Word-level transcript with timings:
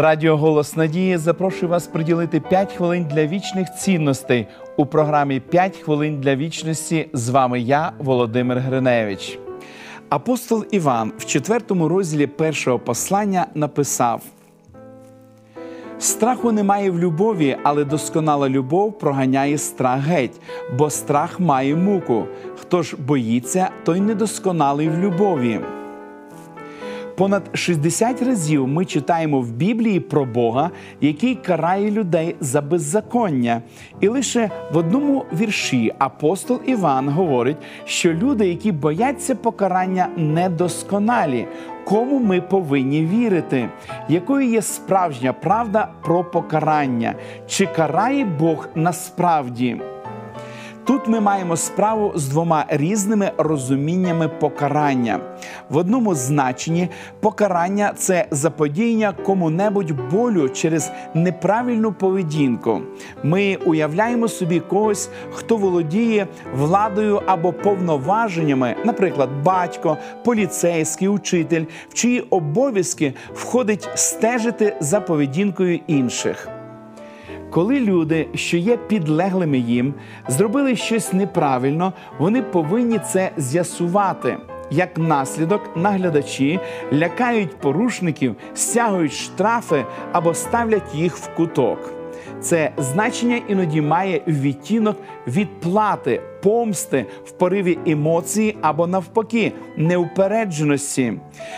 Радіо 0.00 0.36
Голос 0.36 0.76
Надії 0.76 1.16
запрошує 1.16 1.70
вас 1.70 1.86
приділити 1.86 2.40
5 2.40 2.72
хвилин 2.72 3.06
для 3.10 3.26
вічних 3.26 3.74
цінностей 3.74 4.46
у 4.76 4.86
програмі 4.86 5.42
«5 5.52 5.82
хвилин 5.82 6.20
для 6.20 6.36
вічності. 6.36 7.08
З 7.12 7.28
вами 7.28 7.60
я, 7.60 7.92
Володимир 7.98 8.58
Гриневич. 8.58 9.38
Апостол 10.08 10.64
Іван 10.70 11.12
в 11.18 11.24
четвертому 11.24 11.88
розділі 11.88 12.26
першого 12.26 12.78
послання 12.78 13.46
написав: 13.54 14.22
Страху 15.98 16.52
немає 16.52 16.90
в 16.90 16.98
любові, 16.98 17.56
але 17.62 17.84
досконала 17.84 18.48
любов 18.48 18.98
проганяє 18.98 19.58
страх 19.58 20.00
геть, 20.00 20.40
бо 20.78 20.90
страх 20.90 21.40
має 21.40 21.76
муку. 21.76 22.24
Хто 22.56 22.82
ж 22.82 22.96
боїться, 22.96 23.70
той 23.84 24.00
недосконалий 24.00 24.88
в 24.88 24.98
любові. 24.98 25.60
Понад 27.18 27.50
60 27.52 28.22
разів 28.22 28.68
ми 28.68 28.84
читаємо 28.84 29.40
в 29.40 29.52
Біблії 29.52 30.00
про 30.00 30.24
Бога, 30.24 30.70
який 31.00 31.34
карає 31.34 31.90
людей 31.90 32.36
за 32.40 32.60
беззаконня. 32.60 33.62
І 34.00 34.08
лише 34.08 34.50
в 34.72 34.76
одному 34.76 35.24
вірші 35.32 35.92
апостол 35.98 36.60
Іван 36.66 37.08
говорить, 37.08 37.56
що 37.84 38.12
люди, 38.12 38.48
які 38.48 38.72
бояться 38.72 39.34
покарання, 39.34 40.08
недосконалі. 40.16 41.46
Кому 41.84 42.18
ми 42.18 42.40
повинні 42.40 43.06
вірити, 43.06 43.68
якою 44.08 44.48
є 44.48 44.62
справжня 44.62 45.32
правда 45.32 45.88
про 46.02 46.24
покарання? 46.24 47.14
Чи 47.46 47.66
карає 47.66 48.24
Бог 48.24 48.68
насправді? 48.74 49.76
Тут 50.88 51.08
ми 51.08 51.20
маємо 51.20 51.56
справу 51.56 52.12
з 52.14 52.28
двома 52.28 52.64
різними 52.68 53.32
розуміннями 53.38 54.28
покарання. 54.28 55.20
В 55.70 55.76
одному 55.76 56.14
значенні 56.14 56.88
покарання 57.20 57.92
це 57.96 58.26
заподіяння 58.30 59.12
кому-небудь 59.12 60.10
болю 60.10 60.48
через 60.48 60.90
неправильну 61.14 61.92
поведінку. 61.92 62.80
Ми 63.22 63.56
уявляємо 63.66 64.28
собі 64.28 64.60
когось, 64.60 65.10
хто 65.30 65.56
володіє 65.56 66.26
владою 66.54 67.22
або 67.26 67.52
повноваженнями, 67.52 68.76
наприклад, 68.84 69.28
батько, 69.44 69.96
поліцейський, 70.24 71.08
учитель, 71.08 71.64
в 71.88 71.94
чиї 71.94 72.20
обов'язки 72.20 73.14
входить 73.34 73.88
стежити 73.94 74.76
за 74.80 75.00
поведінкою 75.00 75.80
інших. 75.86 76.57
Коли 77.50 77.80
люди, 77.80 78.28
що 78.34 78.56
є 78.56 78.76
підлеглими 78.76 79.58
їм, 79.58 79.94
зробили 80.28 80.76
щось 80.76 81.12
неправильно, 81.12 81.92
вони 82.18 82.42
повинні 82.42 82.98
це 82.98 83.30
з'ясувати. 83.36 84.38
Як 84.70 84.98
наслідок, 84.98 85.76
наглядачі 85.76 86.60
лякають 86.92 87.56
порушників, 87.56 88.36
стягують 88.54 89.12
штрафи 89.12 89.84
або 90.12 90.34
ставлять 90.34 90.94
їх 90.94 91.16
в 91.16 91.34
куток. 91.34 91.97
Це 92.40 92.72
значення 92.78 93.40
іноді 93.48 93.80
має 93.80 94.20
відтінок 94.26 94.96
відплати, 95.26 96.20
помсти 96.42 97.06
в 97.24 97.30
пориві 97.30 97.78
емоції 97.86 98.56
або 98.60 98.86
навпаки 98.86 99.52
неупередженості. 99.76 101.12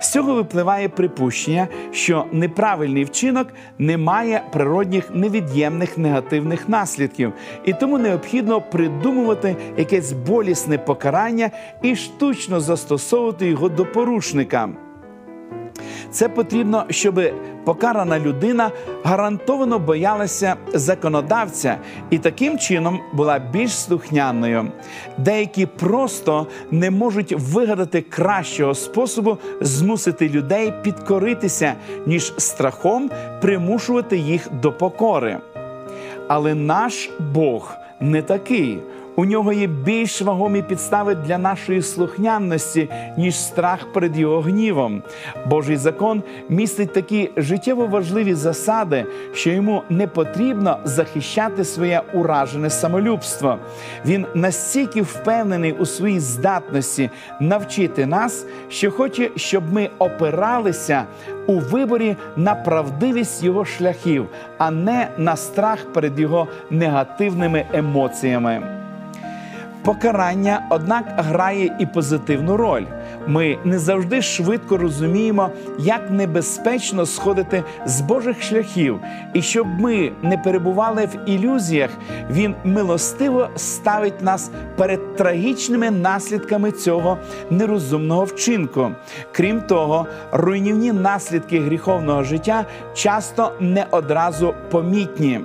З 0.00 0.12
цього 0.12 0.34
випливає 0.34 0.88
припущення, 0.88 1.68
що 1.90 2.24
неправильний 2.32 3.04
вчинок 3.04 3.48
не 3.78 3.96
має 3.96 4.42
природних 4.52 5.10
невід'ємних 5.14 5.98
негативних 5.98 6.68
наслідків, 6.68 7.32
і 7.64 7.72
тому 7.72 7.98
необхідно 7.98 8.60
придумувати 8.60 9.56
якесь 9.76 10.12
болісне 10.12 10.78
покарання 10.78 11.50
і 11.82 11.96
штучно 11.96 12.60
застосовувати 12.60 13.46
його 13.46 13.68
до 13.68 13.86
порушника. 13.86 14.68
Це 16.12 16.28
потрібно, 16.28 16.84
щоб 16.90 17.20
покарана 17.64 18.18
людина 18.18 18.70
гарантовано 19.04 19.78
боялася 19.78 20.56
законодавця 20.74 21.76
і 22.10 22.18
таким 22.18 22.58
чином 22.58 23.00
була 23.12 23.38
більш 23.38 23.72
слухняною. 23.72 24.72
Деякі 25.18 25.66
просто 25.66 26.46
не 26.70 26.90
можуть 26.90 27.32
вигадати 27.32 28.00
кращого 28.00 28.74
способу 28.74 29.38
змусити 29.60 30.28
людей 30.28 30.72
підкоритися, 30.82 31.74
ніж 32.06 32.32
страхом 32.38 33.10
примушувати 33.40 34.16
їх 34.16 34.48
до 34.62 34.72
покори. 34.72 35.38
Але 36.28 36.54
наш 36.54 37.10
Бог 37.34 37.74
не 38.00 38.22
такий. 38.22 38.78
У 39.22 39.24
нього 39.24 39.52
є 39.52 39.66
більш 39.66 40.22
вагомі 40.22 40.62
підстави 40.62 41.14
для 41.14 41.38
нашої 41.38 41.82
слухняності, 41.82 42.88
ніж 43.18 43.36
страх 43.36 43.92
перед 43.92 44.18
його 44.18 44.40
гнівом. 44.40 45.02
Божий 45.46 45.76
закон 45.76 46.22
містить 46.48 46.92
такі 46.92 47.30
життєво 47.36 47.86
важливі 47.86 48.34
засади, 48.34 49.06
що 49.34 49.50
йому 49.50 49.82
не 49.90 50.06
потрібно 50.06 50.78
захищати 50.84 51.64
своє 51.64 52.02
уражене 52.14 52.70
самолюбство. 52.70 53.58
Він 54.06 54.26
настільки 54.34 55.02
впевнений 55.02 55.72
у 55.72 55.86
своїй 55.86 56.20
здатності 56.20 57.10
навчити 57.40 58.06
нас, 58.06 58.46
що 58.68 58.90
хоче, 58.90 59.30
щоб 59.36 59.72
ми 59.72 59.90
опиралися 59.98 61.04
у 61.46 61.58
виборі 61.58 62.16
на 62.36 62.54
правдивість 62.54 63.42
його 63.42 63.64
шляхів, 63.64 64.26
а 64.58 64.70
не 64.70 65.08
на 65.18 65.36
страх 65.36 65.92
перед 65.92 66.20
його 66.20 66.48
негативними 66.70 67.66
емоціями. 67.72 68.81
Покарання, 69.84 70.66
однак, 70.70 71.04
грає 71.16 71.76
і 71.78 71.86
позитивну 71.86 72.56
роль. 72.56 72.84
Ми 73.26 73.58
не 73.64 73.78
завжди 73.78 74.22
швидко 74.22 74.76
розуміємо, 74.76 75.50
як 75.78 76.10
небезпечно 76.10 77.06
сходити 77.06 77.64
з 77.86 78.00
Божих 78.00 78.42
шляхів, 78.42 79.00
і 79.34 79.42
щоб 79.42 79.66
ми 79.66 80.12
не 80.22 80.38
перебували 80.38 81.06
в 81.06 81.28
ілюзіях, 81.28 81.90
він 82.30 82.54
милостиво 82.64 83.48
ставить 83.56 84.22
нас 84.22 84.50
перед 84.76 85.16
трагічними 85.16 85.90
наслідками 85.90 86.72
цього 86.72 87.18
нерозумного 87.50 88.24
вчинку. 88.24 88.90
Крім 89.32 89.60
того, 89.60 90.06
руйнівні 90.32 90.92
наслідки 90.92 91.60
гріховного 91.60 92.22
життя 92.22 92.64
часто 92.94 93.52
не 93.60 93.86
одразу 93.90 94.54
помітні. 94.70 95.40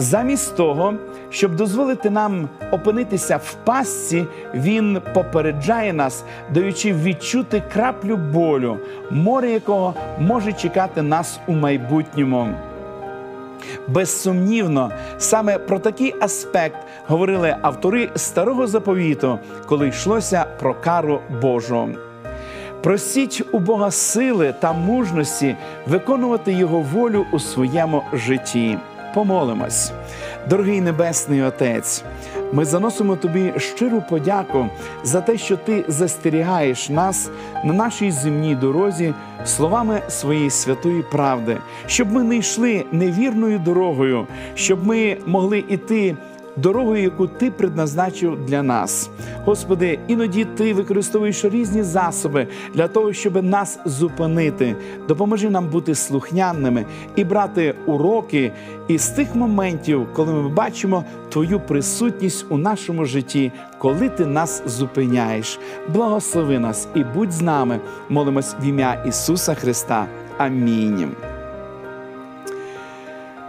Замість 0.00 0.56
того, 0.56 0.94
щоб 1.30 1.56
дозволити 1.56 2.10
нам 2.10 2.48
опинитися 2.72 3.36
в 3.36 3.54
пастці, 3.64 4.26
він 4.54 5.00
попереджає 5.14 5.92
нас, 5.92 6.24
даючи 6.54 6.92
відчути 6.92 7.62
краплю 7.72 8.16
болю, 8.16 8.78
море 9.10 9.50
якого 9.50 9.94
може 10.18 10.52
чекати 10.52 11.02
нас 11.02 11.40
у 11.46 11.52
майбутньому. 11.52 12.48
Безсумнівно, 13.88 14.90
саме 15.18 15.58
про 15.58 15.78
такий 15.78 16.14
аспект 16.20 16.76
говорили 17.06 17.56
автори 17.62 18.10
старого 18.16 18.66
заповіту, 18.66 19.38
коли 19.66 19.88
йшлося 19.88 20.44
про 20.58 20.74
кару 20.74 21.20
Божу. 21.42 21.88
Просіть 22.82 23.42
у 23.52 23.58
Бога 23.58 23.90
сили 23.90 24.54
та 24.60 24.72
мужності 24.72 25.56
виконувати 25.86 26.52
Його 26.52 26.80
волю 26.80 27.26
у 27.32 27.38
своєму 27.38 28.02
житті. 28.12 28.78
Помолимось, 29.14 29.92
дорогий 30.48 30.80
Небесний 30.80 31.42
Отець. 31.42 32.04
Ми 32.52 32.64
заносимо 32.64 33.16
тобі 33.16 33.52
щиру 33.56 34.02
подяку 34.10 34.66
за 35.04 35.20
те, 35.20 35.38
що 35.38 35.56
ти 35.56 35.84
застерігаєш 35.88 36.88
нас 36.88 37.30
на 37.64 37.72
нашій 37.72 38.10
земній 38.10 38.54
дорозі 38.54 39.14
словами 39.44 40.02
своєї 40.08 40.50
святої 40.50 41.02
правди, 41.02 41.56
щоб 41.86 42.12
ми 42.12 42.22
не 42.22 42.36
йшли 42.36 42.84
невірною 42.92 43.58
дорогою, 43.58 44.26
щоб 44.54 44.86
ми 44.86 45.16
могли 45.26 45.64
іти 45.68 46.16
дорогою, 46.62 47.02
яку 47.02 47.26
ти 47.26 47.50
предназначив 47.50 48.44
для 48.46 48.62
нас. 48.62 49.10
Господи, 49.44 49.98
іноді 50.08 50.44
ти 50.44 50.74
використовуєш 50.74 51.44
різні 51.44 51.82
засоби 51.82 52.46
для 52.74 52.88
того, 52.88 53.12
щоб 53.12 53.44
нас 53.44 53.78
зупинити. 53.84 54.76
Допоможи 55.08 55.50
нам 55.50 55.68
бути 55.68 55.94
слухняними 55.94 56.86
і 57.16 57.24
брати 57.24 57.74
уроки 57.86 58.52
із 58.88 59.08
тих 59.08 59.34
моментів, 59.34 60.06
коли 60.14 60.32
ми 60.32 60.48
бачимо 60.48 61.04
Твою 61.28 61.60
присутність 61.60 62.46
у 62.48 62.58
нашому 62.58 63.04
житті, 63.04 63.52
коли 63.78 64.08
ти 64.08 64.26
нас 64.26 64.62
зупиняєш. 64.66 65.58
Благослови 65.94 66.58
нас 66.58 66.88
і 66.94 67.04
будь 67.04 67.32
з 67.32 67.42
нами. 67.42 67.80
Молимось 68.08 68.54
в 68.62 68.64
ім'я 68.64 69.04
Ісуса 69.08 69.54
Христа. 69.54 70.06
Амінь. 70.38 71.29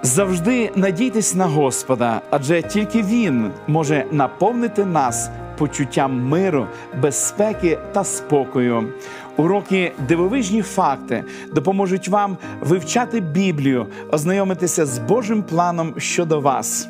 Завжди 0.03 0.71
надійтесь 0.75 1.35
на 1.35 1.45
Господа, 1.45 2.21
адже 2.29 2.61
тільки 2.61 3.03
Він 3.03 3.51
може 3.67 4.05
наповнити 4.11 4.85
нас 4.85 5.29
почуттям 5.57 6.27
миру, 6.27 6.67
безпеки 7.01 7.79
та 7.91 8.03
спокою. 8.03 8.89
Уроки 9.37 9.91
дивовижні 10.07 10.61
факти 10.61 11.23
допоможуть 11.53 12.07
вам 12.07 12.37
вивчати 12.61 13.19
Біблію, 13.19 13.87
ознайомитися 14.11 14.85
з 14.85 14.99
Божим 14.99 15.43
планом 15.43 15.93
щодо 15.97 16.39
вас. 16.39 16.89